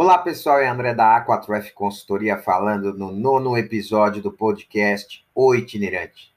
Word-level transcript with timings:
Olá, 0.00 0.16
pessoal, 0.16 0.60
é 0.60 0.68
André 0.68 0.94
da 0.94 1.26
A4F 1.26 1.72
Consultoria 1.72 2.38
falando 2.38 2.94
no 2.94 3.10
nono 3.10 3.58
episódio 3.58 4.22
do 4.22 4.30
podcast 4.30 5.26
O 5.34 5.56
Itinerante. 5.56 6.32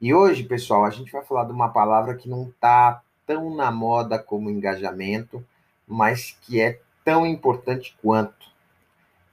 E 0.00 0.14
hoje, 0.14 0.44
pessoal, 0.44 0.86
a 0.86 0.88
gente 0.88 1.12
vai 1.12 1.22
falar 1.22 1.44
de 1.44 1.52
uma 1.52 1.68
palavra 1.68 2.14
que 2.14 2.26
não 2.26 2.48
está 2.48 3.02
tão 3.26 3.54
na 3.54 3.70
moda 3.70 4.18
como 4.18 4.48
engajamento, 4.48 5.46
mas 5.86 6.38
que 6.40 6.58
é 6.58 6.80
tão 7.04 7.26
importante 7.26 7.94
quanto, 8.00 8.50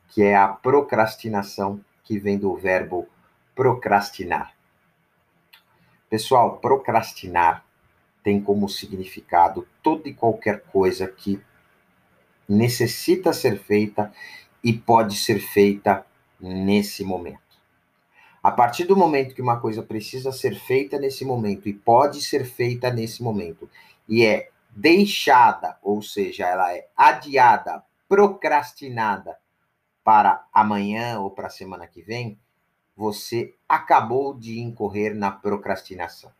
que 0.10 0.24
é 0.24 0.36
a 0.36 0.50
procrastinação, 0.50 1.80
que 2.04 2.20
vem 2.20 2.38
do 2.38 2.54
verbo 2.58 3.08
procrastinar. 3.56 4.52
Pessoal, 6.10 6.58
procrastinar 6.58 7.64
tem 8.26 8.42
como 8.42 8.68
significado 8.68 9.66
toda 9.82 10.10
e 10.10 10.14
qualquer 10.14 10.64
coisa 10.64 11.08
que 11.08 11.42
necessita 12.50 13.32
ser 13.32 13.60
feita 13.60 14.12
e 14.64 14.74
pode 14.74 15.16
ser 15.16 15.40
feita 15.40 16.06
nesse 16.40 17.04
momento. 17.04 17.40
A 18.42 18.52
partir 18.52 18.86
do 18.86 18.96
momento 18.96 19.36
que 19.36 19.42
uma 19.42 19.60
coisa 19.60 19.84
precisa 19.84 20.32
ser 20.32 20.56
feita 20.56 20.98
nesse 20.98 21.24
momento 21.24 21.70
e 21.70 21.74
pode 21.74 22.22
ser 22.22 22.46
feita 22.46 22.90
nesse 22.90 23.22
momento 23.22 23.70
e 24.08 24.26
é 24.26 24.50
deixada, 24.70 25.78
ou 25.84 26.02
seja, 26.02 26.48
ela 26.48 26.74
é 26.74 26.88
adiada, 26.96 27.84
procrastinada 28.08 29.38
para 30.04 30.48
amanhã 30.54 31.20
ou 31.20 31.30
para 31.30 31.48
a 31.48 31.52
semana 31.52 31.86
que 31.86 32.02
vem, 32.02 32.40
você 32.96 33.56
acabou 33.68 34.34
de 34.34 34.60
incorrer 34.60 35.14
na 35.14 35.32
procrastinação. 35.32 36.32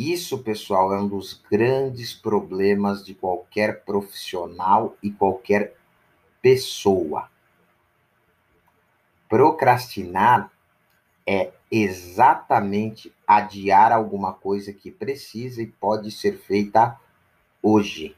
Isso, 0.00 0.38
pessoal, 0.38 0.94
é 0.94 0.98
um 0.98 1.06
dos 1.06 1.42
grandes 1.50 2.14
problemas 2.14 3.04
de 3.04 3.12
qualquer 3.12 3.84
profissional 3.84 4.96
e 5.02 5.10
qualquer 5.10 5.74
pessoa. 6.40 7.28
Procrastinar 9.28 10.50
é 11.26 11.52
exatamente 11.70 13.12
adiar 13.26 13.92
alguma 13.92 14.32
coisa 14.32 14.72
que 14.72 14.90
precisa 14.90 15.60
e 15.60 15.66
pode 15.66 16.10
ser 16.10 16.38
feita 16.38 16.98
hoje. 17.62 18.16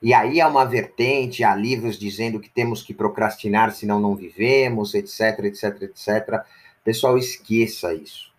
E 0.00 0.14
aí 0.14 0.40
há 0.40 0.46
uma 0.46 0.64
vertente, 0.64 1.42
há 1.42 1.56
livros 1.56 1.98
dizendo 1.98 2.38
que 2.38 2.48
temos 2.48 2.84
que 2.84 2.94
procrastinar 2.94 3.72
senão 3.72 3.98
não 3.98 4.14
vivemos, 4.14 4.94
etc, 4.94 5.40
etc, 5.46 5.82
etc. 5.82 6.46
Pessoal, 6.84 7.18
esqueça 7.18 7.92
isso. 7.92 8.35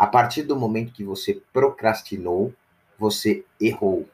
A 0.00 0.06
partir 0.06 0.44
do 0.44 0.56
momento 0.56 0.94
que 0.94 1.04
você 1.04 1.42
procrastinou, 1.52 2.54
você 2.98 3.44
errou. 3.60 4.08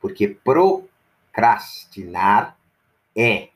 Porque 0.00 0.26
procrastinar 0.26 2.56
é 3.14 3.50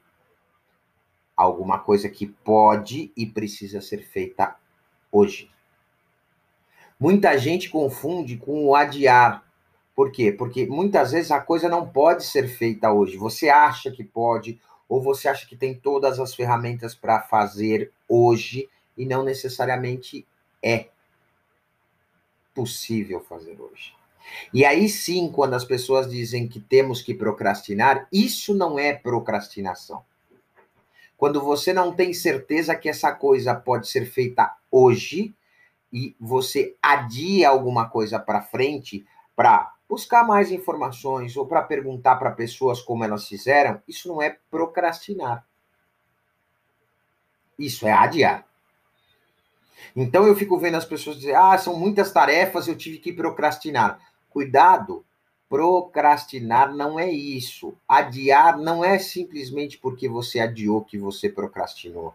alguma 1.35 1.79
coisa 1.79 2.11
que 2.11 2.27
pode 2.27 3.11
e 3.17 3.25
precisa 3.25 3.81
ser 3.81 4.03
feita 4.03 4.55
hoje. 5.11 5.51
Muita 7.01 7.39
gente 7.39 7.71
confunde 7.71 8.37
com 8.37 8.67
o 8.67 8.75
adiar. 8.75 9.43
Por 9.95 10.13
quê? 10.13 10.31
Porque 10.31 10.67
muitas 10.67 11.13
vezes 11.13 11.31
a 11.31 11.41
coisa 11.41 11.71
não 11.71 11.89
pode 11.89 12.27
ser 12.27 12.49
feita 12.49 12.93
hoje. 12.93 13.17
Você 13.17 13.49
acha 13.49 13.91
que 13.91 14.05
pode, 14.05 14.61
ou 14.87 15.01
você 15.01 15.27
acha 15.27 15.47
que 15.47 15.57
tem 15.57 15.75
todas 15.75 16.21
as 16.21 16.35
ferramentas 16.35 16.95
para 16.95 17.23
fazer 17.23 17.91
hoje, 18.07 18.69
e 18.95 19.07
não 19.07 19.23
necessariamente 19.23 20.27
é 20.63 20.89
possível 22.57 23.21
fazer 23.21 23.61
hoje. 23.61 23.95
E 24.53 24.65
aí 24.65 24.89
sim, 24.89 25.31
quando 25.31 25.53
as 25.55 25.65
pessoas 25.65 26.11
dizem 26.11 26.49
que 26.49 26.59
temos 26.59 27.03
que 27.03 27.15
procrastinar, 27.15 28.09
isso 28.11 28.55
não 28.55 28.79
é 28.79 28.95
procrastinação. 28.95 30.03
Quando 31.19 31.41
você 31.43 31.73
não 31.73 31.95
tem 31.95 32.13
certeza 32.13 32.75
que 32.75 32.89
essa 32.89 33.13
coisa 33.13 33.55
pode 33.55 33.89
ser 33.89 34.07
feita 34.07 34.55
hoje 34.71 35.35
e 35.93 36.17
você 36.19 36.75
adia 36.83 37.51
alguma 37.51 37.89
coisa 37.89 38.19
para 38.19 38.43
frente 38.43 39.07
para 39.35 39.73
buscar 39.89 40.27
mais 40.27 40.51
informações 40.51 41.37
ou 41.37 41.47
para 41.47 41.63
perguntar 41.63 42.17
para 42.17 42.33
pessoas 42.33 42.81
como 42.81 43.05
elas 43.05 43.29
fizeram, 43.29 43.81
isso 43.87 44.09
não 44.09 44.21
é 44.21 44.37
procrastinar. 44.51 45.47
Isso 47.59 47.87
é 47.87 47.93
adiar. 47.93 48.47
Então 49.95 50.27
eu 50.27 50.35
fico 50.35 50.59
vendo 50.59 50.77
as 50.77 50.85
pessoas 50.85 51.17
dizer: 51.17 51.35
ah, 51.35 51.57
são 51.59 51.79
muitas 51.79 52.13
tarefas, 52.13 52.67
eu 52.67 52.77
tive 52.77 52.99
que 52.99 53.13
procrastinar. 53.13 54.01
Cuidado, 54.31 55.05
procrastinar 55.49 56.75
não 56.75 56.99
é 56.99 57.11
isso. 57.11 57.75
Adiar 57.89 58.59
não 58.59 58.85
é 58.85 58.99
simplesmente 58.99 59.79
porque 59.79 60.09
você 60.09 60.41
adiou 60.41 60.83
que 60.83 60.99
você 60.99 61.29
procrastinou. 61.29 62.15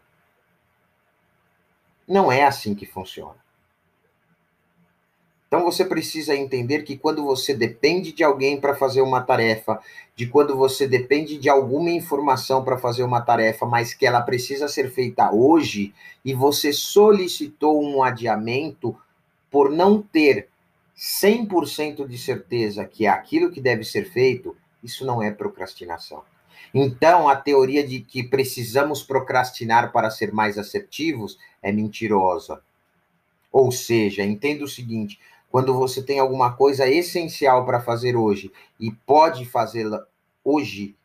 Não 2.07 2.31
é 2.31 2.43
assim 2.43 2.75
que 2.75 2.85
funciona. 2.85 3.35
Então 5.51 5.66
você 5.66 5.84
precisa 5.84 6.34
entender 6.34 6.84
que 6.84 6.97
quando 6.97 7.25
você 7.25 7.53
depende 7.53 8.13
de 8.13 8.23
alguém 8.23 8.57
para 8.57 8.73
fazer 8.73 9.01
uma 9.01 9.19
tarefa, 9.19 9.81
de 10.16 10.25
quando 10.25 10.56
você 10.56 10.88
depende 10.88 11.38
de 11.38 11.50
alguma 11.50 11.89
informação 11.89 12.63
para 12.63 12.78
fazer 12.78 13.03
uma 13.03 13.19
tarefa, 13.19 13.66
mas 13.66 13.94
que 13.94 14.06
ela 14.06 14.22
precisa 14.22 14.69
ser 14.69 14.90
feita 14.90 15.29
hoje, 15.29 15.94
e 16.23 16.34
você 16.34 16.72
solicitou 16.72 17.84
um 17.84 18.01
adiamento 18.01 18.97
por 19.51 19.69
não 19.69 20.01
ter 20.01 20.47
100% 20.97 22.07
de 22.07 22.17
certeza 22.17 22.85
que 22.85 23.06
é 23.06 23.09
aquilo 23.09 23.51
que 23.51 23.59
deve 23.59 23.84
ser 23.84 24.09
feito, 24.09 24.56
isso 24.81 25.06
não 25.06 25.22
é 25.22 25.31
procrastinação. 25.31 26.23
Então, 26.73 27.28
a 27.28 27.35
teoria 27.35 27.85
de 27.85 28.00
que 28.00 28.23
precisamos 28.23 29.03
procrastinar 29.03 29.91
para 29.91 30.09
ser 30.09 30.31
mais 30.31 30.57
assertivos 30.57 31.38
é 31.61 31.73
mentirosa. 31.73 32.61
Ou 33.51 33.69
seja, 33.69 34.23
entenda 34.23 34.63
o 34.63 34.69
seguinte: 34.69 35.19
quando 35.51 35.73
você 35.73 36.01
tem 36.01 36.17
alguma 36.17 36.53
coisa 36.53 36.88
essencial 36.88 37.66
para 37.66 37.81
fazer 37.81 38.16
hoje 38.16 38.51
e 38.79 38.89
pode 38.89 39.45
fazê-la 39.45 40.07
hoje 40.44 40.95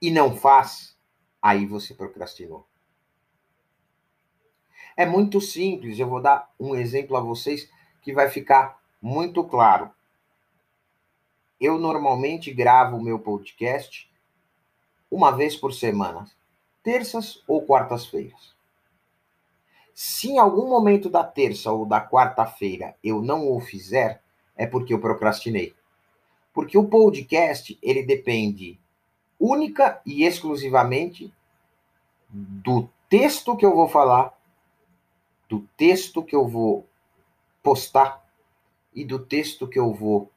e 0.00 0.10
não 0.10 0.36
faz, 0.36 0.96
aí 1.42 1.66
você 1.66 1.92
procrastinou. 1.92 2.64
É 4.96 5.04
muito 5.04 5.40
simples, 5.40 5.98
eu 5.98 6.08
vou 6.08 6.22
dar 6.22 6.48
um 6.58 6.76
exemplo 6.76 7.16
a 7.16 7.20
vocês 7.20 7.68
que 8.00 8.12
vai 8.12 8.28
ficar 8.28 8.80
muito 9.02 9.42
claro. 9.42 9.90
Eu 11.60 11.78
normalmente 11.78 12.52
gravo 12.52 12.96
o 12.96 13.02
meu 13.02 13.18
podcast 13.18 14.10
uma 15.10 15.32
vez 15.32 15.56
por 15.56 15.74
semana, 15.74 16.30
terças 16.84 17.42
ou 17.48 17.62
quartas-feiras. 17.62 18.54
Se 20.02 20.30
em 20.30 20.38
algum 20.38 20.66
momento 20.66 21.10
da 21.10 21.22
terça 21.22 21.70
ou 21.70 21.84
da 21.84 22.00
quarta-feira 22.00 22.96
eu 23.04 23.20
não 23.20 23.52
o 23.52 23.60
fizer, 23.60 24.22
é 24.56 24.66
porque 24.66 24.94
eu 24.94 24.98
procrastinei. 24.98 25.74
Porque 26.54 26.78
o 26.78 26.88
podcast, 26.88 27.78
ele 27.82 28.02
depende 28.02 28.80
única 29.38 30.00
e 30.06 30.24
exclusivamente 30.24 31.30
do 32.30 32.88
texto 33.10 33.54
que 33.54 33.66
eu 33.66 33.74
vou 33.74 33.88
falar, 33.88 34.32
do 35.46 35.68
texto 35.76 36.22
que 36.22 36.34
eu 36.34 36.48
vou 36.48 36.86
postar 37.62 38.26
e 38.94 39.04
do 39.04 39.18
texto 39.18 39.68
que 39.68 39.78
eu 39.78 39.92
vou 39.92 40.30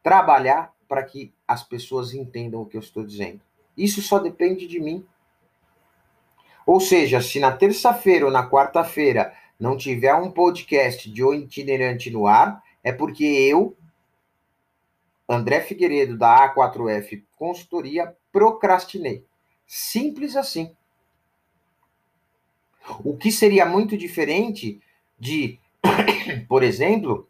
trabalhar 0.00 0.72
para 0.86 1.02
que 1.02 1.34
as 1.44 1.64
pessoas 1.64 2.14
entendam 2.14 2.62
o 2.62 2.66
que 2.66 2.76
eu 2.76 2.80
estou 2.80 3.04
dizendo. 3.04 3.40
Isso 3.76 4.00
só 4.00 4.20
depende 4.20 4.68
de 4.68 4.78
mim. 4.78 5.04
Ou 6.70 6.78
seja, 6.78 7.20
se 7.20 7.40
na 7.40 7.50
terça-feira 7.50 8.26
ou 8.26 8.30
na 8.30 8.48
quarta-feira 8.48 9.34
não 9.58 9.76
tiver 9.76 10.14
um 10.14 10.30
podcast 10.30 11.10
de 11.10 11.20
O 11.20 11.34
Itinerante 11.34 12.12
no 12.12 12.28
ar, 12.28 12.62
é 12.80 12.92
porque 12.92 13.24
eu, 13.24 13.76
André 15.28 15.62
Figueiredo, 15.62 16.16
da 16.16 16.54
A4F 16.54 17.24
Consultoria, 17.34 18.16
procrastinei. 18.30 19.26
Simples 19.66 20.36
assim. 20.36 20.72
O 23.02 23.16
que 23.16 23.32
seria 23.32 23.66
muito 23.66 23.98
diferente 23.98 24.80
de, 25.18 25.58
por 26.48 26.62
exemplo, 26.62 27.28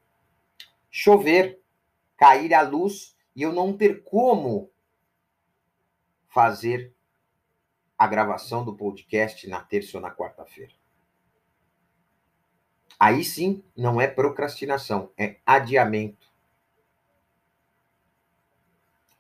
chover, 0.90 1.58
cair 2.14 2.52
a 2.52 2.60
luz 2.60 3.16
e 3.34 3.40
eu 3.40 3.54
não 3.54 3.74
ter 3.74 4.02
como 4.02 4.70
fazer 6.28 6.92
a 8.00 8.06
gravação 8.06 8.64
do 8.64 8.74
podcast 8.74 9.46
na 9.46 9.60
terça 9.60 9.98
ou 9.98 10.00
na 10.02 10.10
quarta-feira. 10.10 10.72
Aí 12.98 13.22
sim, 13.22 13.62
não 13.76 14.00
é 14.00 14.06
procrastinação, 14.06 15.10
é 15.18 15.36
adiamento. 15.44 16.26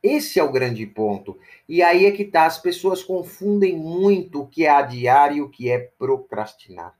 Esse 0.02 0.40
é 0.40 0.42
o 0.42 0.50
grande 0.50 0.86
ponto. 0.86 1.38
E 1.68 1.82
aí 1.82 2.06
é 2.06 2.12
que 2.12 2.24
tá, 2.24 2.46
as 2.46 2.56
pessoas 2.56 3.04
confundem 3.04 3.76
muito 3.76 4.40
o 4.40 4.46
que 4.46 4.64
é 4.64 4.70
adiar 4.70 5.36
e 5.36 5.42
o 5.42 5.50
que 5.50 5.70
é 5.70 5.78
procrastinar. 5.98 6.98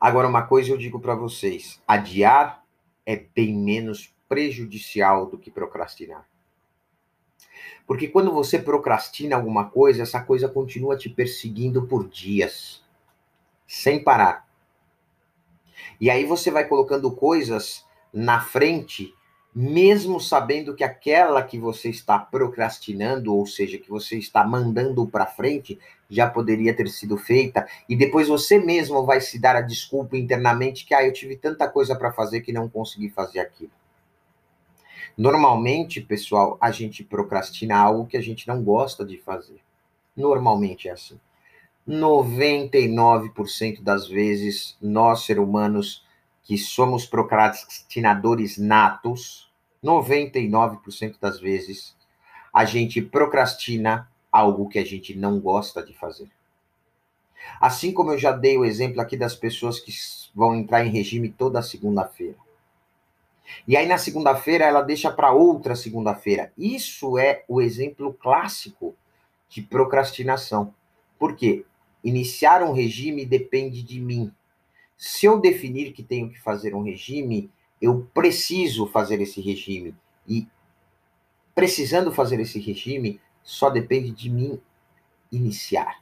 Agora, 0.00 0.28
uma 0.28 0.46
coisa 0.46 0.70
eu 0.70 0.78
digo 0.78 0.98
para 0.98 1.14
vocês: 1.14 1.82
adiar 1.86 2.64
é 3.04 3.16
bem 3.16 3.54
menos 3.54 4.16
prejudicial 4.26 5.26
do 5.26 5.38
que 5.38 5.50
procrastinar. 5.50 6.26
Porque 7.86 8.08
quando 8.08 8.32
você 8.32 8.58
procrastina 8.58 9.36
alguma 9.36 9.70
coisa, 9.70 10.02
essa 10.02 10.20
coisa 10.20 10.48
continua 10.48 10.96
te 10.96 11.08
perseguindo 11.08 11.86
por 11.86 12.08
dias, 12.08 12.82
sem 13.66 14.02
parar. 14.02 14.46
E 16.00 16.10
aí 16.10 16.24
você 16.24 16.50
vai 16.50 16.66
colocando 16.66 17.10
coisas 17.10 17.84
na 18.12 18.40
frente, 18.40 19.14
mesmo 19.54 20.20
sabendo 20.20 20.74
que 20.74 20.84
aquela 20.84 21.42
que 21.42 21.58
você 21.58 21.88
está 21.88 22.18
procrastinando, 22.18 23.34
ou 23.34 23.46
seja, 23.46 23.78
que 23.78 23.88
você 23.88 24.16
está 24.16 24.46
mandando 24.46 25.06
para 25.06 25.26
frente, 25.26 25.78
já 26.08 26.28
poderia 26.28 26.74
ter 26.74 26.88
sido 26.88 27.16
feita, 27.16 27.66
e 27.88 27.96
depois 27.96 28.28
você 28.28 28.58
mesmo 28.58 29.04
vai 29.04 29.20
se 29.20 29.38
dar 29.38 29.56
a 29.56 29.60
desculpa 29.60 30.16
internamente 30.16 30.84
que 30.84 30.94
ah, 30.94 31.04
eu 31.04 31.12
tive 31.12 31.36
tanta 31.36 31.68
coisa 31.68 31.96
para 31.96 32.12
fazer 32.12 32.40
que 32.40 32.52
não 32.52 32.68
consegui 32.68 33.10
fazer 33.10 33.40
aquilo. 33.40 33.70
Normalmente, 35.16 36.00
pessoal, 36.00 36.56
a 36.60 36.70
gente 36.70 37.02
procrastina 37.02 37.76
algo 37.76 38.06
que 38.06 38.16
a 38.16 38.20
gente 38.20 38.46
não 38.46 38.62
gosta 38.62 39.04
de 39.04 39.18
fazer. 39.18 39.60
Normalmente 40.16 40.88
é 40.88 40.92
assim. 40.92 41.18
99% 41.88 43.82
das 43.82 44.06
vezes, 44.06 44.76
nós, 44.80 45.24
seres 45.24 45.42
humanos, 45.42 46.04
que 46.42 46.58
somos 46.58 47.06
procrastinadores 47.06 48.58
natos, 48.58 49.50
99% 49.82 51.16
das 51.20 51.40
vezes, 51.40 51.96
a 52.52 52.64
gente 52.64 53.00
procrastina 53.00 54.10
algo 54.30 54.68
que 54.68 54.78
a 54.78 54.84
gente 54.84 55.16
não 55.16 55.40
gosta 55.40 55.82
de 55.82 55.94
fazer. 55.94 56.28
Assim 57.60 57.92
como 57.92 58.12
eu 58.12 58.18
já 58.18 58.32
dei 58.32 58.58
o 58.58 58.64
exemplo 58.64 59.00
aqui 59.00 59.16
das 59.16 59.34
pessoas 59.34 59.80
que 59.80 59.92
vão 60.34 60.54
entrar 60.54 60.84
em 60.84 60.90
regime 60.90 61.28
toda 61.28 61.62
segunda-feira. 61.62 62.36
E 63.66 63.76
aí 63.76 63.86
na 63.86 63.98
segunda-feira 63.98 64.64
ela 64.64 64.82
deixa 64.82 65.10
para 65.10 65.32
outra 65.32 65.74
segunda-feira. 65.74 66.52
Isso 66.56 67.18
é 67.18 67.44
o 67.48 67.60
exemplo 67.60 68.12
clássico 68.14 68.94
de 69.48 69.62
procrastinação. 69.62 70.74
Por 71.18 71.34
quê? 71.34 71.64
Iniciar 72.02 72.62
um 72.62 72.72
regime 72.72 73.26
depende 73.26 73.82
de 73.82 74.00
mim. 74.00 74.32
Se 74.96 75.26
eu 75.26 75.40
definir 75.40 75.92
que 75.92 76.02
tenho 76.02 76.30
que 76.30 76.40
fazer 76.40 76.74
um 76.74 76.82
regime, 76.82 77.50
eu 77.80 78.08
preciso 78.12 78.86
fazer 78.86 79.20
esse 79.20 79.40
regime. 79.40 79.94
E 80.26 80.46
precisando 81.54 82.12
fazer 82.12 82.40
esse 82.40 82.58
regime, 82.58 83.20
só 83.42 83.70
depende 83.70 84.10
de 84.10 84.28
mim 84.30 84.60
iniciar. 85.30 86.00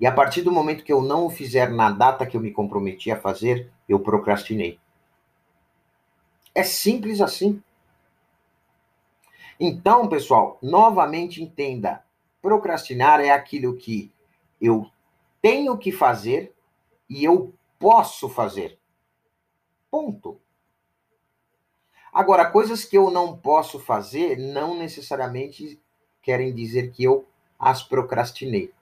E 0.00 0.06
a 0.06 0.12
partir 0.12 0.42
do 0.42 0.52
momento 0.52 0.84
que 0.84 0.92
eu 0.92 1.00
não 1.00 1.26
o 1.26 1.30
fizer 1.30 1.70
na 1.70 1.90
data 1.90 2.26
que 2.26 2.36
eu 2.36 2.40
me 2.40 2.50
comprometi 2.50 3.10
a 3.10 3.20
fazer, 3.20 3.70
eu 3.88 3.98
procrastinei. 4.00 4.78
É 6.54 6.62
simples 6.62 7.20
assim. 7.20 7.62
Então, 9.58 10.08
pessoal, 10.08 10.58
novamente 10.62 11.42
entenda: 11.42 12.04
procrastinar 12.40 13.20
é 13.20 13.30
aquilo 13.30 13.76
que 13.76 14.12
eu 14.60 14.90
tenho 15.42 15.76
que 15.76 15.90
fazer 15.90 16.54
e 17.08 17.24
eu 17.24 17.52
posso 17.78 18.28
fazer. 18.28 18.78
Ponto. 19.90 20.40
Agora, 22.12 22.48
coisas 22.50 22.84
que 22.84 22.96
eu 22.96 23.10
não 23.10 23.36
posso 23.36 23.78
fazer 23.80 24.38
não 24.38 24.76
necessariamente 24.76 25.80
querem 26.22 26.54
dizer 26.54 26.92
que 26.92 27.02
eu 27.02 27.26
as 27.58 27.82
procrastinei. 27.82 28.72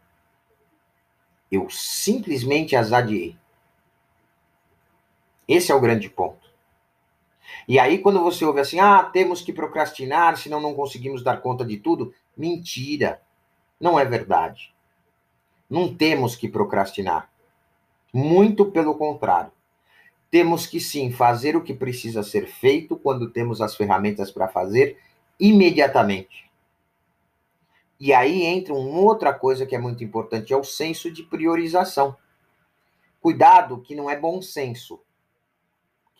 Eu 1.50 1.68
simplesmente 1.70 2.76
as 2.76 2.92
adiei. 2.92 3.36
Esse 5.46 5.70
é 5.70 5.74
o 5.74 5.80
grande 5.80 6.08
ponto. 6.08 6.41
E 7.66 7.78
aí, 7.78 7.98
quando 7.98 8.20
você 8.20 8.44
ouve 8.44 8.60
assim, 8.60 8.80
ah, 8.80 9.02
temos 9.02 9.42
que 9.42 9.52
procrastinar, 9.52 10.36
senão 10.36 10.60
não 10.60 10.74
conseguimos 10.74 11.22
dar 11.22 11.40
conta 11.40 11.64
de 11.64 11.76
tudo, 11.76 12.12
mentira. 12.36 13.20
Não 13.80 13.98
é 13.98 14.04
verdade. 14.04 14.74
Não 15.68 15.94
temos 15.94 16.36
que 16.36 16.48
procrastinar. 16.48 17.30
Muito 18.12 18.66
pelo 18.66 18.94
contrário. 18.94 19.52
Temos 20.30 20.66
que 20.66 20.80
sim 20.80 21.10
fazer 21.10 21.56
o 21.56 21.62
que 21.62 21.74
precisa 21.74 22.22
ser 22.22 22.46
feito 22.46 22.96
quando 22.96 23.30
temos 23.30 23.60
as 23.60 23.76
ferramentas 23.76 24.30
para 24.30 24.48
fazer 24.48 24.98
imediatamente. 25.38 26.50
E 27.98 28.12
aí 28.12 28.42
entra 28.42 28.74
uma 28.74 29.00
outra 29.00 29.32
coisa 29.32 29.64
que 29.64 29.76
é 29.76 29.78
muito 29.78 30.02
importante, 30.02 30.52
é 30.52 30.56
o 30.56 30.64
senso 30.64 31.10
de 31.10 31.22
priorização. 31.22 32.16
Cuidado 33.20 33.80
que 33.80 33.94
não 33.94 34.10
é 34.10 34.18
bom 34.18 34.42
senso. 34.42 35.00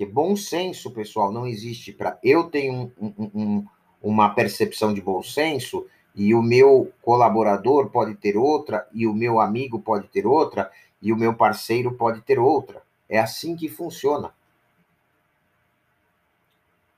Porque 0.02 0.12
bom 0.12 0.34
senso, 0.34 0.90
pessoal, 0.90 1.30
não 1.30 1.46
existe 1.46 1.92
para. 1.92 2.18
Eu 2.24 2.50
tenho 2.50 2.92
um, 3.00 3.14
um, 3.16 3.30
um, 3.32 3.66
uma 4.02 4.30
percepção 4.30 4.92
de 4.92 5.00
bom 5.00 5.22
senso 5.22 5.86
e 6.12 6.34
o 6.34 6.42
meu 6.42 6.92
colaborador 7.00 7.88
pode 7.88 8.16
ter 8.16 8.36
outra, 8.36 8.88
e 8.92 9.06
o 9.06 9.14
meu 9.14 9.38
amigo 9.38 9.78
pode 9.78 10.08
ter 10.08 10.26
outra, 10.26 10.72
e 11.00 11.12
o 11.12 11.16
meu 11.16 11.34
parceiro 11.34 11.94
pode 11.94 12.20
ter 12.22 12.36
outra. 12.36 12.82
É 13.08 13.20
assim 13.20 13.54
que 13.54 13.68
funciona. 13.68 14.34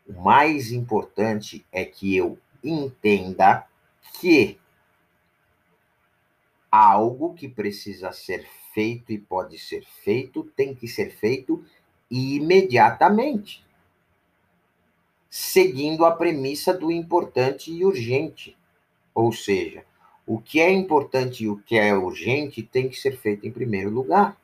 O 0.09 0.23
mais 0.23 0.73
importante 0.73 1.65
é 1.71 1.85
que 1.85 2.17
eu 2.17 2.39
entenda 2.63 3.67
que 4.19 4.59
algo 6.73 7.35
que 7.35 7.49
precisa 7.49 8.13
ser 8.13 8.49
feito 8.73 9.13
e 9.13 9.19
pode 9.19 9.59
ser 9.59 9.85
feito 10.03 10.43
tem 10.57 10.75
que 10.75 10.89
ser 10.89 11.11
feito 11.11 11.63
imediatamente, 12.11 13.65
seguindo 15.29 16.05
a 16.05 16.13
premissa 16.13 16.73
do 16.73 16.93
importante 16.93 17.73
e 17.73 17.85
urgente. 17.85 18.57
Ou 19.15 19.33
seja, 19.33 19.85
o 20.27 20.41
que 20.41 20.61
é 20.61 20.71
importante 20.71 21.45
e 21.45 21.49
o 21.49 21.57
que 21.57 21.77
é 21.77 21.95
urgente 21.95 22.63
tem 22.63 22.89
que 22.89 22.97
ser 22.97 23.17
feito 23.17 23.47
em 23.47 23.51
primeiro 23.51 23.91
lugar. 23.91 24.37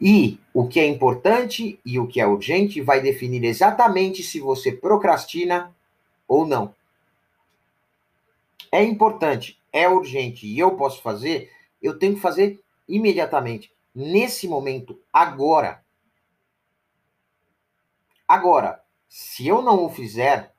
E 0.00 0.38
o 0.52 0.66
que 0.66 0.80
é 0.80 0.86
importante 0.86 1.78
e 1.84 1.98
o 1.98 2.06
que 2.06 2.20
é 2.20 2.26
urgente 2.26 2.80
vai 2.80 3.00
definir 3.00 3.44
exatamente 3.44 4.22
se 4.22 4.40
você 4.40 4.72
procrastina 4.72 5.74
ou 6.26 6.46
não. 6.46 6.74
É 8.72 8.82
importante, 8.82 9.58
é 9.72 9.88
urgente 9.88 10.46
e 10.46 10.58
eu 10.58 10.72
posso 10.72 11.02
fazer, 11.02 11.50
eu 11.80 11.98
tenho 11.98 12.14
que 12.14 12.20
fazer 12.20 12.60
imediatamente 12.88 13.70
nesse 13.96 14.46
momento, 14.46 15.00
agora. 15.10 15.82
Agora, 18.28 18.82
se 19.08 19.48
eu 19.48 19.62
não 19.62 19.84
o 19.84 19.88
fizer, 19.88 20.52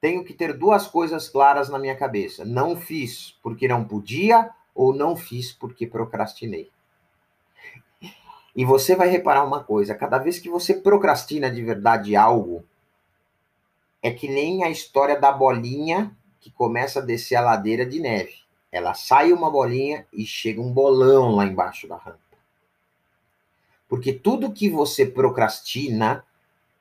tenho 0.00 0.24
que 0.24 0.32
ter 0.32 0.56
duas 0.56 0.86
coisas 0.86 1.28
claras 1.28 1.68
na 1.68 1.78
minha 1.78 1.96
cabeça. 1.96 2.44
Não 2.44 2.76
fiz 2.76 3.36
porque 3.42 3.66
não 3.66 3.84
podia 3.84 4.50
ou 4.72 4.94
não 4.94 5.16
fiz 5.16 5.52
porque 5.52 5.86
procrastinei. 5.86 6.70
E 8.54 8.64
você 8.64 8.94
vai 8.94 9.08
reparar 9.08 9.42
uma 9.42 9.64
coisa: 9.64 9.94
cada 9.94 10.18
vez 10.18 10.38
que 10.38 10.48
você 10.48 10.74
procrastina 10.74 11.50
de 11.50 11.64
verdade 11.64 12.14
algo, 12.14 12.64
é 14.00 14.12
que 14.12 14.28
nem 14.28 14.62
a 14.62 14.70
história 14.70 15.18
da 15.18 15.32
bolinha 15.32 16.16
que 16.38 16.50
começa 16.50 17.00
a 17.00 17.02
descer 17.02 17.36
a 17.36 17.40
ladeira 17.40 17.84
de 17.84 17.98
neve. 17.98 18.43
Ela 18.74 18.92
sai 18.92 19.32
uma 19.32 19.48
bolinha 19.48 20.04
e 20.12 20.26
chega 20.26 20.60
um 20.60 20.72
bolão 20.72 21.36
lá 21.36 21.46
embaixo 21.46 21.86
da 21.86 21.96
rampa. 21.96 22.18
Porque 23.88 24.12
tudo 24.12 24.52
que 24.52 24.68
você 24.68 25.06
procrastina, 25.06 26.24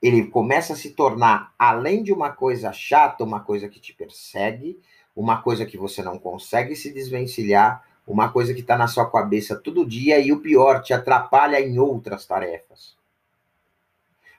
ele 0.01 0.25
começa 0.25 0.73
a 0.73 0.75
se 0.75 0.89
tornar, 0.89 1.53
além 1.57 2.01
de 2.01 2.11
uma 2.11 2.31
coisa 2.31 2.73
chata, 2.73 3.23
uma 3.23 3.41
coisa 3.41 3.69
que 3.69 3.79
te 3.79 3.93
persegue, 3.93 4.81
uma 5.15 5.43
coisa 5.43 5.67
que 5.67 5.77
você 5.77 6.01
não 6.01 6.17
consegue 6.17 6.75
se 6.75 6.91
desvencilhar, 6.91 7.83
uma 8.07 8.31
coisa 8.31 8.55
que 8.55 8.61
está 8.61 8.75
na 8.75 8.87
sua 8.87 9.07
cabeça 9.07 9.55
todo 9.55 9.85
dia 9.85 10.17
e 10.17 10.31
o 10.31 10.39
pior, 10.39 10.81
te 10.81 10.95
atrapalha 10.95 11.61
em 11.61 11.77
outras 11.77 12.25
tarefas. 12.25 12.97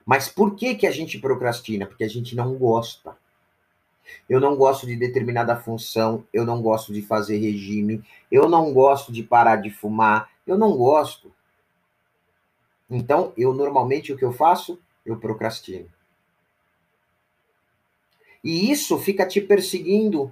Mas 0.05 0.27
por 0.27 0.57
que, 0.57 0.75
que 0.75 0.85
a 0.85 0.91
gente 0.91 1.17
procrastina? 1.19 1.85
Porque 1.85 2.03
a 2.03 2.09
gente 2.09 2.35
não 2.35 2.55
gosta. 2.55 3.15
Eu 4.29 4.39
não 4.39 4.55
gosto 4.55 4.85
de 4.85 4.95
determinada 4.95 5.55
função, 5.55 6.25
eu 6.33 6.45
não 6.45 6.61
gosto 6.61 6.93
de 6.93 7.01
fazer 7.01 7.37
regime, 7.37 8.03
eu 8.31 8.49
não 8.49 8.73
gosto 8.73 9.11
de 9.11 9.23
parar 9.23 9.57
de 9.57 9.69
fumar, 9.69 10.29
eu 10.45 10.57
não 10.57 10.75
gosto. 10.75 11.31
Então, 12.89 13.33
eu 13.35 13.53
normalmente 13.53 14.13
o 14.13 14.17
que 14.17 14.25
eu 14.25 14.31
faço? 14.31 14.79
Eu 15.05 15.17
procrastino. 15.17 15.89
E 18.43 18.71
isso 18.71 18.97
fica 18.99 19.25
te 19.25 19.41
perseguindo 19.41 20.31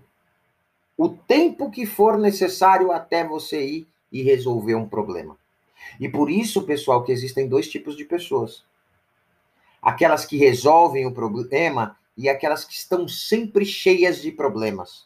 o 0.95 1.09
tempo 1.09 1.71
que 1.71 1.85
for 1.85 2.17
necessário 2.17 2.91
até 2.91 3.27
você 3.27 3.65
ir 3.65 3.87
e 4.11 4.21
resolver 4.21 4.75
um 4.75 4.87
problema. 4.87 5.35
E 5.99 6.07
por 6.07 6.29
isso, 6.29 6.63
pessoal, 6.63 7.03
que 7.03 7.11
existem 7.11 7.47
dois 7.47 7.67
tipos 7.67 7.97
de 7.97 8.05
pessoas. 8.05 8.63
Aquelas 9.81 10.25
que 10.25 10.37
resolvem 10.37 11.05
o 11.05 11.11
problema 11.11 11.97
e 12.15 12.29
aquelas 12.29 12.63
que 12.63 12.73
estão 12.73 13.07
sempre 13.07 13.65
cheias 13.65 14.21
de 14.21 14.31
problemas. 14.31 15.05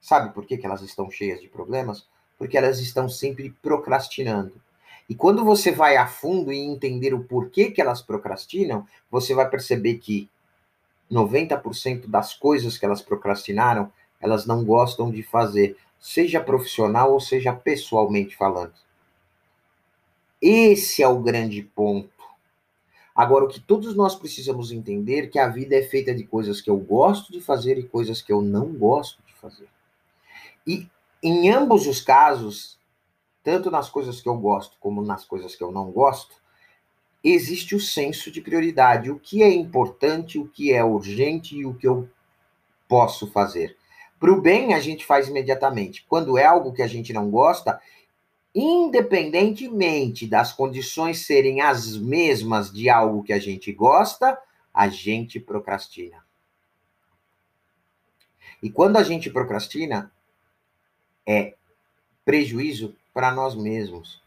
Sabe 0.00 0.32
por 0.32 0.46
que, 0.46 0.56
que 0.56 0.66
elas 0.66 0.82
estão 0.82 1.10
cheias 1.10 1.40
de 1.40 1.48
problemas? 1.48 2.06
Porque 2.38 2.56
elas 2.56 2.80
estão 2.80 3.08
sempre 3.08 3.54
procrastinando. 3.62 4.52
E 5.08 5.14
quando 5.14 5.44
você 5.44 5.72
vai 5.72 5.96
a 5.96 6.06
fundo 6.06 6.52
e 6.52 6.58
entender 6.58 7.12
o 7.12 7.24
porquê 7.24 7.70
que 7.70 7.80
elas 7.80 8.00
procrastinam, 8.00 8.86
você 9.10 9.34
vai 9.34 9.48
perceber 9.48 9.98
que 9.98 10.28
90% 11.10 12.06
das 12.06 12.34
coisas 12.34 12.78
que 12.78 12.84
elas 12.84 13.02
procrastinaram, 13.02 13.92
elas 14.20 14.46
não 14.46 14.64
gostam 14.64 15.10
de 15.10 15.22
fazer, 15.22 15.76
seja 15.98 16.40
profissional 16.40 17.12
ou 17.12 17.20
seja 17.20 17.52
pessoalmente 17.52 18.36
falando. 18.36 18.74
Esse 20.40 21.02
é 21.02 21.08
o 21.08 21.18
grande 21.18 21.62
ponto. 21.62 22.19
Agora, 23.20 23.44
o 23.44 23.48
que 23.48 23.60
todos 23.60 23.94
nós 23.94 24.14
precisamos 24.14 24.72
entender 24.72 25.24
é 25.24 25.26
que 25.26 25.38
a 25.38 25.46
vida 25.46 25.76
é 25.76 25.82
feita 25.82 26.14
de 26.14 26.24
coisas 26.24 26.58
que 26.58 26.70
eu 26.70 26.78
gosto 26.78 27.30
de 27.30 27.38
fazer 27.38 27.76
e 27.76 27.82
coisas 27.82 28.22
que 28.22 28.32
eu 28.32 28.40
não 28.40 28.72
gosto 28.72 29.22
de 29.26 29.34
fazer. 29.34 29.68
E 30.66 30.88
em 31.22 31.50
ambos 31.50 31.86
os 31.86 32.00
casos, 32.00 32.78
tanto 33.44 33.70
nas 33.70 33.90
coisas 33.90 34.22
que 34.22 34.28
eu 34.30 34.38
gosto 34.38 34.78
como 34.80 35.02
nas 35.02 35.22
coisas 35.22 35.54
que 35.54 35.62
eu 35.62 35.70
não 35.70 35.90
gosto, 35.90 36.34
existe 37.22 37.74
o 37.74 37.80
senso 37.80 38.30
de 38.30 38.40
prioridade, 38.40 39.10
o 39.10 39.18
que 39.18 39.42
é 39.42 39.52
importante, 39.52 40.38
o 40.38 40.48
que 40.48 40.72
é 40.72 40.82
urgente 40.82 41.54
e 41.54 41.66
o 41.66 41.74
que 41.74 41.86
eu 41.86 42.08
posso 42.88 43.26
fazer. 43.26 43.76
Para 44.18 44.32
o 44.32 44.40
bem, 44.40 44.72
a 44.72 44.80
gente 44.80 45.04
faz 45.04 45.28
imediatamente. 45.28 46.06
Quando 46.08 46.38
é 46.38 46.46
algo 46.46 46.72
que 46.72 46.80
a 46.80 46.86
gente 46.86 47.12
não 47.12 47.30
gosta, 47.30 47.78
independentemente 48.54 50.26
das 50.26 50.52
condições 50.52 51.24
serem 51.24 51.60
as 51.60 51.96
mesmas 51.96 52.72
de 52.72 52.88
algo 52.88 53.22
que 53.22 53.32
a 53.32 53.38
gente 53.38 53.72
gosta, 53.72 54.38
a 54.74 54.88
gente 54.88 55.38
procrastina. 55.38 56.24
E 58.62 58.70
quando 58.70 58.96
a 58.96 59.02
gente 59.02 59.30
procrastina, 59.30 60.12
é 61.26 61.54
prejuízo 62.24 62.94
para 63.14 63.32
nós 63.32 63.54
mesmos. 63.54 64.20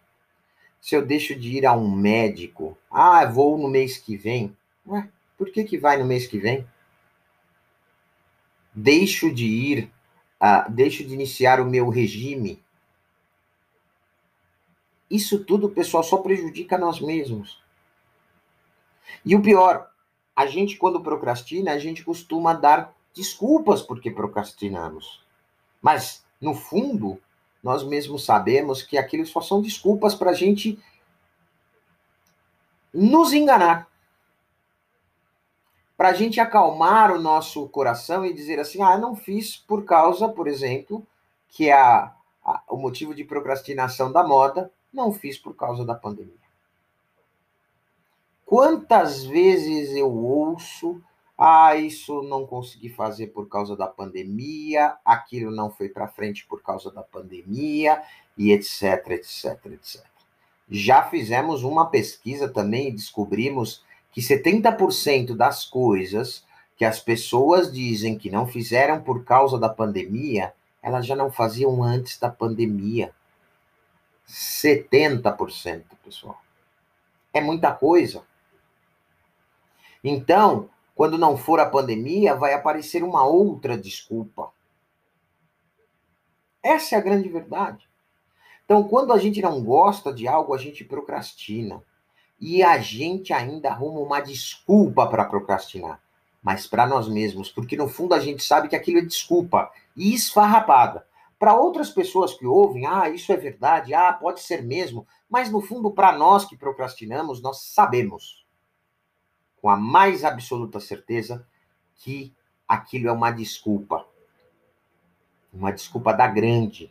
Se 0.81 0.95
eu 0.95 1.05
deixo 1.05 1.35
de 1.35 1.57
ir 1.57 1.65
a 1.65 1.73
um 1.73 1.89
médico, 1.89 2.77
ah, 2.89 3.25
vou 3.25 3.57
no 3.57 3.69
mês 3.69 3.97
que 3.97 4.17
vem. 4.17 4.55
Ué, 4.87 5.07
por 5.37 5.51
que, 5.51 5.63
que 5.63 5.77
vai 5.77 5.97
no 5.97 6.05
mês 6.05 6.27
que 6.27 6.37
vem? 6.37 6.67
Deixo 8.73 9.33
de 9.33 9.45
ir, 9.45 9.91
uh, 10.41 10.69
deixo 10.69 11.03
de 11.03 11.13
iniciar 11.13 11.59
o 11.61 11.65
meu 11.65 11.89
regime 11.89 12.62
isso 15.09 15.43
tudo, 15.43 15.69
pessoal, 15.69 16.03
só 16.03 16.17
prejudica 16.17 16.77
nós 16.77 16.99
mesmos. 16.99 17.61
E 19.25 19.35
o 19.35 19.41
pior, 19.41 19.89
a 20.35 20.45
gente, 20.45 20.77
quando 20.77 21.01
procrastina, 21.01 21.71
a 21.71 21.77
gente 21.77 22.03
costuma 22.03 22.53
dar 22.53 22.93
desculpas 23.13 23.81
porque 23.81 24.09
procrastinamos. 24.09 25.23
Mas, 25.81 26.25
no 26.41 26.53
fundo, 26.55 27.19
nós 27.61 27.83
mesmos 27.83 28.25
sabemos 28.25 28.81
que 28.81 28.97
aquilo 28.97 29.25
só 29.25 29.41
são 29.41 29.61
desculpas 29.61 30.15
para 30.15 30.31
a 30.31 30.33
gente 30.33 30.79
nos 32.93 33.33
enganar. 33.33 33.87
Para 35.95 36.09
a 36.09 36.13
gente 36.13 36.39
acalmar 36.39 37.11
o 37.11 37.21
nosso 37.21 37.67
coração 37.69 38.25
e 38.25 38.33
dizer 38.33 38.59
assim: 38.59 38.81
ah, 38.81 38.97
não 38.97 39.15
fiz 39.15 39.55
por 39.55 39.85
causa, 39.85 40.27
por 40.27 40.47
exemplo, 40.47 41.05
que 41.49 41.69
é 41.69 41.73
a, 41.73 42.13
a, 42.43 42.63
o 42.67 42.77
motivo 42.77 43.13
de 43.13 43.23
procrastinação 43.23 44.11
da 44.11 44.23
moda 44.23 44.71
não 44.93 45.11
fiz 45.11 45.37
por 45.37 45.55
causa 45.55 45.83
da 45.83 45.95
pandemia. 45.95 46.33
Quantas 48.45 49.23
vezes 49.23 49.95
eu 49.95 50.13
ouço, 50.13 51.01
ah, 51.37 51.75
isso 51.75 52.21
não 52.23 52.45
consegui 52.45 52.89
fazer 52.89 53.27
por 53.27 53.49
causa 53.49 53.75
da 53.75 53.87
pandemia, 53.87 54.95
aquilo 55.03 55.49
não 55.49 55.71
foi 55.71 55.89
para 55.89 56.07
frente 56.07 56.45
por 56.45 56.61
causa 56.61 56.91
da 56.91 57.01
pandemia, 57.01 58.01
e 58.37 58.51
etc, 58.51 59.09
etc, 59.11 59.65
etc. 59.65 60.03
Já 60.69 61.03
fizemos 61.03 61.63
uma 61.63 61.89
pesquisa 61.89 62.47
também 62.47 62.89
e 62.89 62.93
descobrimos 62.93 63.83
que 64.11 64.21
70% 64.21 65.35
das 65.35 65.65
coisas 65.65 66.45
que 66.75 66.85
as 66.85 66.99
pessoas 66.99 67.71
dizem 67.71 68.17
que 68.17 68.29
não 68.29 68.47
fizeram 68.47 69.01
por 69.01 69.23
causa 69.23 69.59
da 69.59 69.69
pandemia, 69.69 70.53
elas 70.81 71.05
já 71.05 71.15
não 71.15 71.31
faziam 71.31 71.83
antes 71.83 72.19
da 72.19 72.29
pandemia. 72.29 73.11
70%, 74.33 75.83
pessoal. 76.03 76.41
É 77.31 77.39
muita 77.39 77.71
coisa. 77.71 78.23
Então, 80.03 80.69
quando 80.95 81.19
não 81.19 81.37
for 81.37 81.59
a 81.59 81.69
pandemia, 81.69 82.35
vai 82.35 82.53
aparecer 82.53 83.03
uma 83.03 83.23
outra 83.23 83.77
desculpa. 83.77 84.51
Essa 86.63 86.95
é 86.95 86.97
a 86.97 87.01
grande 87.01 87.29
verdade. 87.29 87.87
Então, 88.65 88.83
quando 88.87 89.13
a 89.13 89.19
gente 89.19 89.41
não 89.41 89.63
gosta 89.63 90.11
de 90.11 90.27
algo, 90.27 90.53
a 90.53 90.57
gente 90.57 90.83
procrastina. 90.83 91.83
E 92.39 92.63
a 92.63 92.79
gente 92.79 93.31
ainda 93.31 93.69
arruma 93.69 93.99
uma 93.99 94.19
desculpa 94.19 95.05
para 95.07 95.25
procrastinar. 95.25 96.01
Mas 96.41 96.65
para 96.65 96.87
nós 96.87 97.07
mesmos, 97.07 97.51
porque 97.51 97.77
no 97.77 97.87
fundo 97.87 98.13
a 98.13 98.19
gente 98.19 98.43
sabe 98.43 98.67
que 98.67 98.75
aquilo 98.75 98.97
é 98.97 99.01
desculpa 99.01 99.71
e 99.95 100.13
esfarrapada. 100.13 101.05
Para 101.43 101.57
outras 101.57 101.89
pessoas 101.89 102.33
que 102.33 102.45
ouvem, 102.45 102.85
ah, 102.85 103.09
isso 103.09 103.29
é 103.33 103.35
verdade, 103.35 103.93
ah, 103.93 104.13
pode 104.13 104.39
ser 104.39 104.63
mesmo, 104.63 105.05
mas 105.29 105.51
no 105.51 105.59
fundo, 105.59 105.91
para 105.91 106.13
nós 106.13 106.45
que 106.45 106.55
procrastinamos, 106.55 107.41
nós 107.41 107.63
sabemos, 107.65 108.47
com 109.61 109.67
a 109.67 109.75
mais 109.75 110.23
absoluta 110.23 110.79
certeza, 110.79 111.45
que 111.97 112.33
aquilo 112.65 113.09
é 113.09 113.11
uma 113.11 113.29
desculpa. 113.29 114.07
Uma 115.51 115.73
desculpa 115.73 116.13
da 116.13 116.27
grande. 116.27 116.89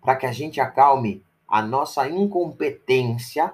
Para 0.00 0.14
que 0.14 0.26
a 0.26 0.30
gente 0.30 0.60
acalme 0.60 1.20
a 1.48 1.60
nossa 1.60 2.08
incompetência, 2.08 3.52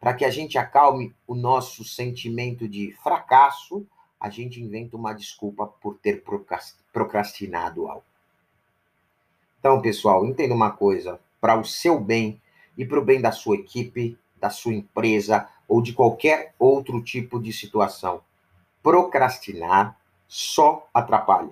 para 0.00 0.12
que 0.12 0.24
a 0.24 0.30
gente 0.32 0.58
acalme 0.58 1.14
o 1.24 1.36
nosso 1.36 1.84
sentimento 1.84 2.68
de 2.68 2.90
fracasso, 3.00 3.86
a 4.18 4.28
gente 4.28 4.60
inventa 4.60 4.96
uma 4.96 5.12
desculpa 5.12 5.68
por 5.68 5.98
ter 5.98 6.24
procrastinado 6.92 7.86
algo. 7.86 8.15
Então, 9.66 9.82
pessoal, 9.82 10.24
entenda 10.24 10.54
uma 10.54 10.70
coisa: 10.70 11.18
para 11.40 11.58
o 11.58 11.64
seu 11.64 11.98
bem 11.98 12.40
e 12.78 12.84
para 12.84 13.00
o 13.00 13.04
bem 13.04 13.20
da 13.20 13.32
sua 13.32 13.56
equipe, 13.56 14.16
da 14.36 14.48
sua 14.48 14.72
empresa 14.72 15.48
ou 15.66 15.82
de 15.82 15.92
qualquer 15.92 16.54
outro 16.56 17.02
tipo 17.02 17.40
de 17.42 17.52
situação, 17.52 18.22
procrastinar 18.80 19.98
só 20.28 20.88
atrapalha. 20.94 21.50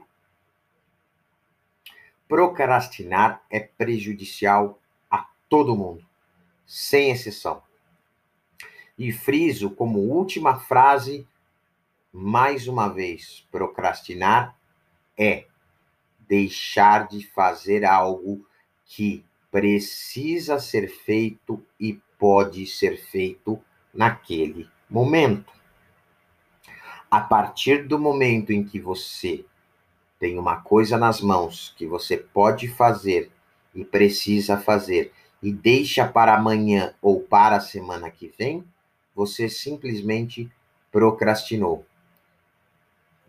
Procrastinar 2.28 3.42
é 3.50 3.58
prejudicial 3.58 4.78
a 5.10 5.26
todo 5.48 5.74
mundo, 5.74 6.06
sem 6.64 7.10
exceção. 7.10 7.64
E 8.96 9.10
friso 9.10 9.70
como 9.70 9.98
última 9.98 10.60
frase, 10.60 11.26
mais 12.12 12.68
uma 12.68 12.86
vez: 12.86 13.44
procrastinar 13.50 14.56
é 15.18 15.46
deixar 16.28 17.08
de 17.08 17.26
fazer 17.26 17.84
algo 17.84 18.46
que 18.86 19.24
precisa 19.50 20.58
ser 20.58 20.88
feito 20.88 21.64
e 21.78 22.00
pode 22.18 22.66
ser 22.66 22.96
feito 22.96 23.60
naquele 23.92 24.68
momento. 24.88 25.52
A 27.10 27.20
partir 27.20 27.86
do 27.86 27.98
momento 27.98 28.50
em 28.50 28.64
que 28.64 28.80
você 28.80 29.44
tem 30.18 30.38
uma 30.38 30.56
coisa 30.56 30.98
nas 30.98 31.20
mãos 31.20 31.74
que 31.76 31.86
você 31.86 32.16
pode 32.16 32.66
fazer 32.68 33.30
e 33.74 33.84
precisa 33.84 34.56
fazer 34.56 35.12
e 35.42 35.52
deixa 35.52 36.08
para 36.08 36.34
amanhã 36.34 36.94
ou 37.02 37.20
para 37.20 37.56
a 37.56 37.60
semana 37.60 38.10
que 38.10 38.32
vem, 38.38 38.64
você 39.14 39.48
simplesmente 39.48 40.50
procrastinou. 40.90 41.84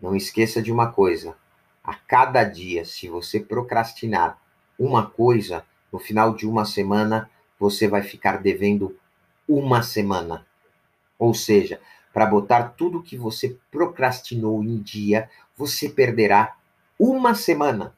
Não 0.01 0.15
esqueça 0.15 0.61
de 0.61 0.71
uma 0.71 0.91
coisa: 0.91 1.35
a 1.85 1.93
cada 1.93 2.43
dia, 2.43 2.83
se 2.83 3.07
você 3.07 3.39
procrastinar 3.39 4.41
uma 4.77 5.09
coisa, 5.09 5.65
no 5.91 5.99
final 5.99 6.35
de 6.35 6.47
uma 6.47 6.65
semana, 6.65 7.29
você 7.59 7.87
vai 7.87 8.01
ficar 8.01 8.41
devendo 8.41 8.97
uma 9.47 9.83
semana. 9.83 10.45
Ou 11.17 11.33
seja, 11.33 11.79
para 12.11 12.25
botar 12.25 12.69
tudo 12.69 13.03
que 13.03 13.15
você 13.15 13.57
procrastinou 13.69 14.63
em 14.63 14.81
dia, 14.81 15.29
você 15.55 15.87
perderá 15.87 16.57
uma 16.99 17.35
semana. 17.35 17.95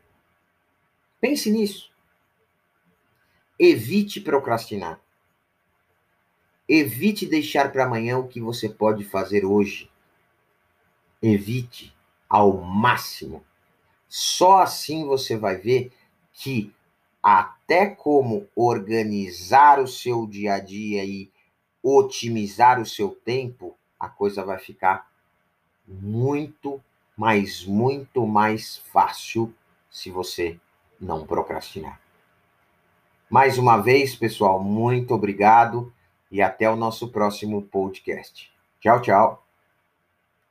Pense 1.21 1.49
nisso. 1.49 1.89
Evite 3.57 4.19
procrastinar. 4.19 4.99
Evite 6.67 7.25
deixar 7.25 7.71
para 7.71 7.85
amanhã 7.85 8.17
o 8.17 8.27
que 8.27 8.41
você 8.41 8.67
pode 8.67 9.03
fazer 9.03 9.45
hoje. 9.45 9.89
Evite 11.21 11.95
ao 12.29 12.61
máximo. 12.61 13.43
Só 14.07 14.59
assim 14.59 15.05
você 15.05 15.37
vai 15.37 15.57
ver 15.57 15.91
que 16.33 16.73
até 17.21 17.87
como 17.87 18.47
organizar 18.55 19.79
o 19.79 19.87
seu 19.87 20.25
dia 20.25 20.55
a 20.55 20.59
dia 20.59 21.03
e 21.03 21.31
otimizar 21.83 22.79
o 22.79 22.85
seu 22.85 23.09
tempo, 23.09 23.77
a 23.99 24.07
coisa 24.07 24.43
vai 24.43 24.59
ficar 24.59 25.09
muito, 25.87 26.81
mas 27.15 27.65
muito 27.65 28.25
mais 28.27 28.77
fácil 28.77 29.53
se 29.89 30.11
você 30.11 30.59
não 30.99 31.25
procrastinar. 31.25 31.99
Mais 33.29 33.57
uma 33.57 33.77
vez, 33.77 34.15
pessoal, 34.15 34.63
muito 34.63 35.13
obrigado 35.13 35.93
e 36.31 36.41
até 36.41 36.69
o 36.69 36.75
nosso 36.75 37.09
próximo 37.09 37.61
podcast. 37.61 38.51
Tchau, 38.79 39.01
tchau. 39.01 39.46